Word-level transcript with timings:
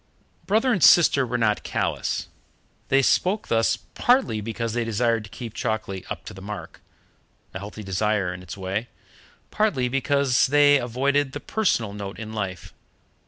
Brother 0.47 0.73
and 0.73 0.83
sister 0.83 1.27
were 1.27 1.37
not 1.37 1.61
callous. 1.61 2.27
They 2.87 3.03
spoke 3.03 3.49
thus, 3.49 3.77
partly 3.77 4.41
because 4.41 4.73
they 4.73 4.83
desired 4.83 5.25
to 5.25 5.29
keep 5.29 5.53
Chalkeley 5.53 6.05
up 6.09 6.25
to 6.25 6.33
the 6.33 6.41
mark 6.41 6.81
a 7.53 7.59
healthy 7.59 7.83
desire 7.83 8.33
in 8.33 8.41
its 8.41 8.57
way 8.57 8.87
partly 9.51 9.89
because 9.89 10.47
they 10.47 10.77
avoided 10.79 11.33
the 11.33 11.39
personal 11.39 11.93
note 11.93 12.17
in 12.17 12.33
life. 12.33 12.73